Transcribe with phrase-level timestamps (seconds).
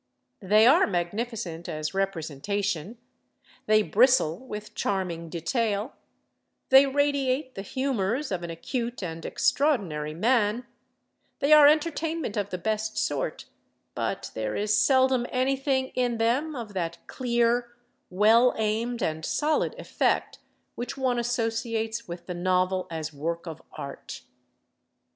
[0.41, 2.97] They are magnificent as representation,
[3.67, 5.93] they bristle with charming detail,
[6.69, 10.65] they radiate the humors of an acute and extraordinary man,
[11.37, 16.97] they are entertainment of the best sort—but there is seldom anything in them of that
[17.05, 17.75] clear,
[18.09, 20.39] well aimed and solid effect
[20.73, 24.23] which one associates with the novel as work of art.